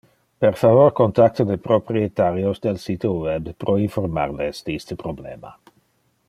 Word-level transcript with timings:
Per 0.43 0.49
favor 0.59 0.87
contacta 0.99 1.45
le 1.49 1.57
proprietarios 1.67 2.57
del 2.65 2.79
sito 2.85 3.13
web 3.27 3.53
pro 3.65 3.77
informar 3.85 4.27
les 4.41 4.65
de 4.71 4.75
iste 4.81 4.99
problema. 5.05 5.55